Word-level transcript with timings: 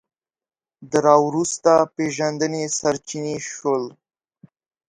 د 0.89 0.91
راوروسته 1.07 1.73
پېژندنې 1.95 2.63
سرچینې 2.77 3.37
شول 3.51 3.83